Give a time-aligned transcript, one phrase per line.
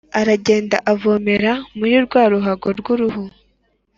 [0.19, 3.23] aragenda avomera muri rwa ruhago rw uruhu